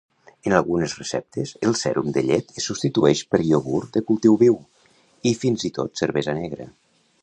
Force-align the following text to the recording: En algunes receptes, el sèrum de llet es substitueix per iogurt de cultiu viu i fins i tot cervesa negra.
En 0.49 0.53
algunes 0.59 0.95
receptes, 1.01 1.51
el 1.67 1.75
sèrum 1.81 2.09
de 2.15 2.23
llet 2.31 2.51
es 2.61 2.67
substitueix 2.71 3.23
per 3.35 3.43
iogurt 3.51 3.95
de 3.99 4.05
cultiu 4.11 4.43
viu 4.47 4.61
i 5.33 5.39
fins 5.45 5.71
i 5.71 5.77
tot 5.81 6.05
cervesa 6.05 6.41
negra. 6.45 6.73